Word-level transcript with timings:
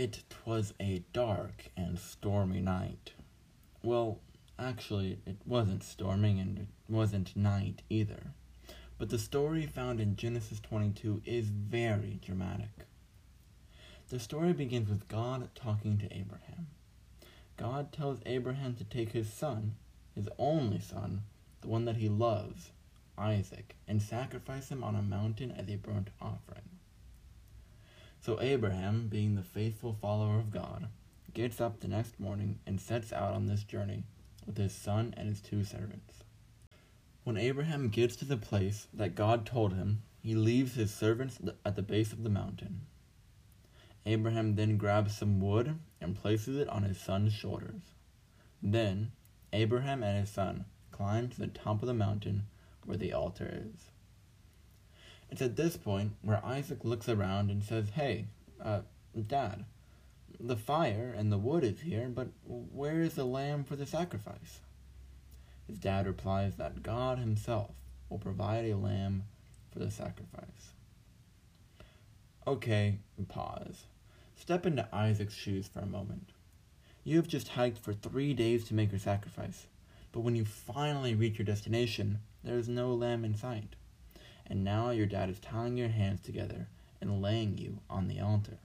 It 0.00 0.22
was 0.46 0.74
a 0.78 1.02
dark 1.12 1.70
and 1.76 1.98
stormy 1.98 2.60
night. 2.60 3.14
Well, 3.82 4.20
actually, 4.56 5.18
it 5.26 5.38
wasn't 5.44 5.82
storming 5.82 6.38
and 6.38 6.56
it 6.56 6.68
wasn't 6.88 7.36
night 7.36 7.82
either. 7.90 8.30
But 8.96 9.10
the 9.10 9.18
story 9.18 9.66
found 9.66 9.98
in 9.98 10.14
Genesis 10.14 10.60
22 10.60 11.22
is 11.24 11.48
very 11.48 12.20
dramatic. 12.24 12.86
The 14.08 14.20
story 14.20 14.52
begins 14.52 14.88
with 14.88 15.08
God 15.08 15.48
talking 15.56 15.98
to 15.98 16.16
Abraham. 16.16 16.68
God 17.56 17.90
tells 17.90 18.20
Abraham 18.24 18.76
to 18.76 18.84
take 18.84 19.10
his 19.10 19.32
son, 19.32 19.74
his 20.14 20.28
only 20.38 20.78
son, 20.78 21.22
the 21.60 21.66
one 21.66 21.86
that 21.86 21.96
he 21.96 22.08
loves, 22.08 22.70
Isaac, 23.18 23.74
and 23.88 24.00
sacrifice 24.00 24.68
him 24.68 24.84
on 24.84 24.94
a 24.94 25.02
mountain 25.02 25.50
as 25.50 25.68
a 25.68 25.74
burnt 25.74 26.10
offering. 26.22 26.77
So 28.20 28.40
Abraham, 28.40 29.08
being 29.08 29.34
the 29.34 29.42
faithful 29.42 29.96
follower 30.00 30.38
of 30.38 30.50
God, 30.50 30.88
gets 31.32 31.60
up 31.60 31.80
the 31.80 31.88
next 31.88 32.18
morning 32.18 32.58
and 32.66 32.80
sets 32.80 33.12
out 33.12 33.32
on 33.32 33.46
this 33.46 33.62
journey 33.62 34.04
with 34.44 34.56
his 34.56 34.72
son 34.72 35.14
and 35.16 35.28
his 35.28 35.40
two 35.40 35.62
servants. 35.64 36.24
When 37.24 37.36
Abraham 37.36 37.88
gets 37.88 38.16
to 38.16 38.24
the 38.24 38.36
place 38.36 38.88
that 38.92 39.14
God 39.14 39.46
told 39.46 39.74
him, 39.74 40.02
he 40.20 40.34
leaves 40.34 40.74
his 40.74 40.92
servants 40.92 41.38
at 41.64 41.76
the 41.76 41.82
base 41.82 42.12
of 42.12 42.22
the 42.22 42.30
mountain. 42.30 42.82
Abraham 44.04 44.54
then 44.54 44.78
grabs 44.78 45.16
some 45.16 45.40
wood 45.40 45.78
and 46.00 46.16
places 46.16 46.56
it 46.56 46.68
on 46.68 46.82
his 46.82 46.98
son's 46.98 47.32
shoulders. 47.32 47.82
Then 48.62 49.12
Abraham 49.52 50.02
and 50.02 50.18
his 50.18 50.30
son 50.30 50.64
climb 50.90 51.28
to 51.28 51.38
the 51.38 51.46
top 51.46 51.82
of 51.82 51.86
the 51.86 51.94
mountain 51.94 52.46
where 52.84 52.96
the 52.96 53.12
altar 53.12 53.48
is. 53.52 53.90
It's 55.30 55.42
at 55.42 55.56
this 55.56 55.76
point 55.76 56.12
where 56.22 56.44
Isaac 56.44 56.84
looks 56.84 57.08
around 57.08 57.50
and 57.50 57.62
says, 57.62 57.90
Hey, 57.90 58.26
uh, 58.62 58.80
Dad, 59.26 59.64
the 60.40 60.56
fire 60.56 61.14
and 61.16 61.32
the 61.32 61.38
wood 61.38 61.64
is 61.64 61.80
here, 61.80 62.08
but 62.08 62.28
where 62.46 63.02
is 63.02 63.14
the 63.14 63.24
lamb 63.24 63.64
for 63.64 63.76
the 63.76 63.86
sacrifice? 63.86 64.60
His 65.66 65.78
dad 65.78 66.06
replies 66.06 66.56
that 66.56 66.82
God 66.82 67.18
himself 67.18 67.72
will 68.08 68.18
provide 68.18 68.64
a 68.64 68.76
lamb 68.76 69.24
for 69.70 69.80
the 69.80 69.90
sacrifice. 69.90 70.72
Okay, 72.46 72.98
pause. 73.28 73.84
Step 74.34 74.64
into 74.64 74.88
Isaac's 74.94 75.34
shoes 75.34 75.68
for 75.68 75.80
a 75.80 75.86
moment. 75.86 76.30
You 77.04 77.16
have 77.16 77.28
just 77.28 77.48
hiked 77.48 77.78
for 77.78 77.92
three 77.92 78.32
days 78.32 78.64
to 78.64 78.74
make 78.74 78.92
your 78.92 78.98
sacrifice, 78.98 79.66
but 80.12 80.20
when 80.20 80.36
you 80.36 80.44
finally 80.44 81.14
reach 81.14 81.38
your 81.38 81.44
destination, 81.44 82.20
there 82.44 82.58
is 82.58 82.68
no 82.68 82.94
lamb 82.94 83.24
in 83.24 83.34
sight 83.34 83.74
and 84.48 84.64
now 84.64 84.90
your 84.90 85.06
dad 85.06 85.30
is 85.30 85.38
tying 85.38 85.76
your 85.76 85.88
hands 85.88 86.20
together 86.20 86.68
and 87.00 87.22
laying 87.22 87.58
you 87.58 87.78
on 87.88 88.08
the 88.08 88.20
altar. 88.20 88.58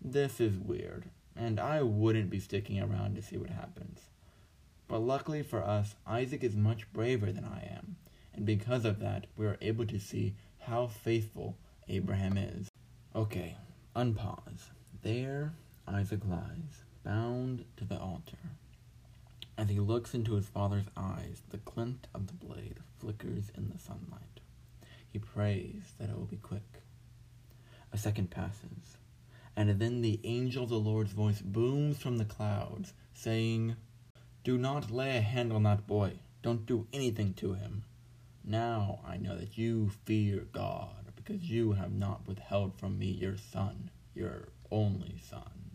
This 0.00 0.40
is 0.40 0.58
weird, 0.58 1.10
and 1.36 1.58
I 1.58 1.82
wouldn't 1.82 2.30
be 2.30 2.40
sticking 2.40 2.80
around 2.80 3.16
to 3.16 3.22
see 3.22 3.36
what 3.36 3.50
happens. 3.50 4.00
But 4.88 5.00
luckily 5.00 5.42
for 5.42 5.62
us, 5.62 5.94
Isaac 6.06 6.44
is 6.44 6.56
much 6.56 6.92
braver 6.92 7.32
than 7.32 7.44
I 7.44 7.68
am, 7.76 7.96
and 8.34 8.46
because 8.46 8.84
of 8.84 9.00
that, 9.00 9.26
we 9.36 9.46
are 9.46 9.58
able 9.60 9.86
to 9.86 9.98
see 9.98 10.34
how 10.60 10.86
faithful 10.86 11.56
Abraham 11.88 12.36
is. 12.36 12.68
Okay, 13.14 13.56
unpause. 13.94 14.70
There, 15.02 15.52
Isaac 15.88 16.20
lies, 16.28 16.84
bound 17.04 17.64
to 17.76 17.84
the 17.84 17.98
altar. 17.98 18.36
As 19.58 19.70
he 19.70 19.80
looks 19.80 20.14
into 20.14 20.34
his 20.34 20.46
father's 20.46 20.86
eyes, 20.96 21.42
the 21.50 21.58
glint 21.58 22.08
of 22.14 22.26
the 22.26 22.34
blade 22.34 22.76
flickers 22.98 23.50
in 23.56 23.70
the 23.70 23.78
sunlight. 23.78 24.40
He 25.16 25.20
prays 25.20 25.94
that 25.98 26.10
it 26.10 26.14
will 26.14 26.26
be 26.26 26.36
quick. 26.36 26.82
A 27.90 27.96
second 27.96 28.30
passes, 28.30 28.98
and 29.56 29.80
then 29.80 30.02
the 30.02 30.20
angel 30.24 30.64
of 30.64 30.68
the 30.68 30.78
Lord's 30.78 31.12
voice 31.12 31.40
booms 31.40 31.96
from 31.96 32.18
the 32.18 32.26
clouds, 32.26 32.92
saying, 33.14 33.76
Do 34.44 34.58
not 34.58 34.90
lay 34.90 35.16
a 35.16 35.22
hand 35.22 35.54
on 35.54 35.62
that 35.62 35.86
boy. 35.86 36.18
Don't 36.42 36.66
do 36.66 36.86
anything 36.92 37.32
to 37.38 37.54
him. 37.54 37.84
Now 38.44 39.00
I 39.06 39.16
know 39.16 39.38
that 39.38 39.56
you 39.56 39.90
fear 40.04 40.48
God, 40.52 41.12
because 41.16 41.48
you 41.48 41.72
have 41.72 41.94
not 41.94 42.28
withheld 42.28 42.74
from 42.74 42.98
me 42.98 43.06
your 43.06 43.38
son, 43.38 43.88
your 44.14 44.48
only 44.70 45.16
son. 45.26 45.70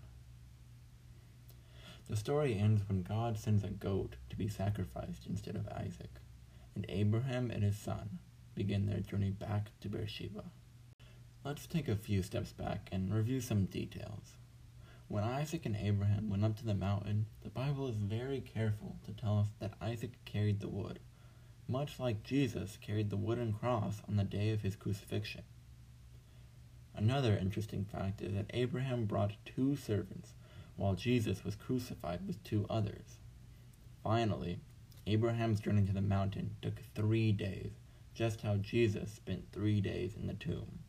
The 2.08 2.16
story 2.16 2.60
ends 2.60 2.84
when 2.88 3.02
God 3.02 3.40
sends 3.40 3.64
a 3.64 3.70
goat 3.70 4.18
to 4.30 4.36
be 4.36 4.48
sacrificed 4.48 5.26
instead 5.28 5.56
of 5.56 5.68
Isaac, 5.70 6.12
and 6.76 6.86
Abraham 6.88 7.50
and 7.50 7.64
his 7.64 7.80
son 7.80 8.20
begin 8.62 8.86
their 8.86 9.00
journey 9.00 9.32
back 9.32 9.72
to 9.80 9.90
Beersheba. 9.90 10.44
Let's 11.44 11.66
take 11.66 11.88
a 11.88 11.96
few 11.96 12.22
steps 12.22 12.52
back 12.52 12.90
and 12.92 13.12
review 13.12 13.42
some 13.42 13.66
details. 13.66 14.36
When 15.08 15.24
Isaac 15.24 15.66
and 15.66 15.76
Abraham 15.76 16.30
went 16.30 16.46
up 16.46 16.56
to 16.58 16.66
the 16.66 16.76
mountain, 16.76 17.26
the 17.42 17.50
Bible 17.50 17.88
is 17.88 17.96
very 17.96 18.40
careful 18.40 18.98
to 19.06 19.14
tell 19.14 19.40
us 19.40 19.48
that 19.60 19.74
Isaac 19.82 20.12
carried 20.26 20.60
the 20.60 20.70
wood, 20.70 21.00
much 21.68 22.00
like 22.00 22.22
Jesus 22.22 22.78
carried 22.80 23.10
the 23.10 23.18
wooden 23.18 23.54
cross 23.54 24.04
on 24.08 24.18
the 24.18 24.24
day 24.24 24.52
of 24.52 24.62
his 24.62 24.76
crucifixion. 24.76 25.42
Another 26.96 27.36
interesting 27.36 27.84
fact 27.84 28.22
is 28.22 28.36
that 28.36 28.52
Abraham 28.54 29.06
brought 29.06 29.32
two 29.44 29.76
servants, 29.76 30.34
while 30.76 30.94
Jesus 30.94 31.44
was 31.44 31.56
crucified 31.56 32.28
with 32.28 32.44
two 32.44 32.68
others. 32.70 33.18
Finally, 34.04 34.60
Abraham's 35.08 35.60
journey 35.60 35.88
to 35.88 35.94
the 35.94 36.02
mountain 36.02 36.58
took 36.62 36.76
three 36.94 37.32
days, 37.32 37.72
just 38.14 38.42
how 38.42 38.56
Jesus 38.58 39.12
spent 39.12 39.52
three 39.52 39.82
days 39.82 40.16
in 40.16 40.28
the 40.28 40.34
tomb. 40.34 40.80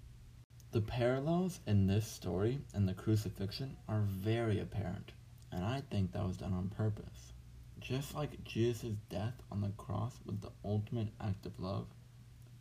The 0.72 0.80
parallels 0.80 1.60
in 1.66 1.86
this 1.86 2.06
story 2.06 2.60
and 2.72 2.88
the 2.88 2.94
crucifixion 2.94 3.76
are 3.88 4.00
very 4.00 4.58
apparent, 4.58 5.12
and 5.50 5.64
I 5.64 5.82
think 5.90 6.12
that 6.12 6.26
was 6.26 6.38
done 6.38 6.52
on 6.52 6.70
purpose. 6.70 7.32
Just 7.78 8.14
like 8.14 8.42
Jesus' 8.44 8.94
death 9.10 9.34
on 9.50 9.60
the 9.60 9.68
cross 9.70 10.18
was 10.24 10.38
the 10.38 10.52
ultimate 10.64 11.08
act 11.20 11.46
of 11.46 11.60
love, 11.60 11.86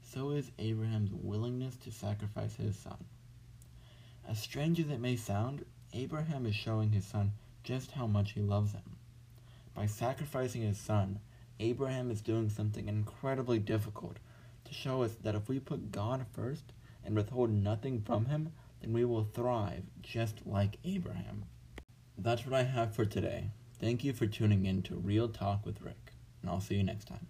so 0.02 0.32
is 0.32 0.52
Abraham's 0.60 1.12
willingness 1.14 1.78
to 1.78 1.92
sacrifice 1.92 2.56
his 2.56 2.76
son. 2.76 3.06
As 4.28 4.40
strange 4.40 4.80
as 4.80 4.90
it 4.90 5.00
may 5.00 5.16
sound, 5.16 5.66
Abraham 5.94 6.46
is 6.46 6.56
showing 6.56 6.92
his 6.92 7.06
son 7.06 7.32
just 7.64 7.92
how 7.92 8.08
much 8.08 8.34
he 8.34 8.42
loves 8.42 8.74
him. 8.74 8.98
By 9.74 9.86
sacrificing 9.86 10.64
his 10.64 10.78
son, 10.78 11.20
Abraham 11.60 12.12
is 12.12 12.22
doing 12.22 12.50
something 12.50 12.88
incredibly 12.88 13.60
difficult 13.60 14.18
to 14.72 14.78
show 14.78 15.04
us 15.04 15.16
that 15.24 15.36
if 15.36 15.50
we 15.50 15.60
put 15.60 15.92
God 15.92 16.26
first 16.34 16.74
and 17.04 17.16
withhold 17.16 17.50
nothing 17.50 18.02
from 18.02 18.26
Him, 18.26 18.54
then 18.82 18.94
we 18.94 19.06
will 19.06 19.24
thrive 19.24 19.84
just 20.02 20.46
like 20.46 20.78
Abraham. 20.84 21.46
That's 22.18 22.46
what 22.46 22.54
I 22.54 22.64
have 22.64 22.96
for 22.96 23.06
today. 23.06 23.52
Thank 23.80 24.04
you 24.04 24.14
for 24.14 24.28
tuning 24.28 24.66
in 24.66 24.82
to 24.84 24.96
Real 24.96 25.28
Talk 25.28 25.66
with 25.66 25.82
Rick, 25.82 26.14
and 26.42 26.50
I'll 26.50 26.62
see 26.62 26.76
you 26.76 26.84
next 26.84 27.06
time. 27.06 27.28